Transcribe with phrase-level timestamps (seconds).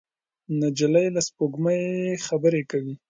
[0.59, 1.81] نجلۍ له سپوږمۍ
[2.25, 2.93] خبرې کوي.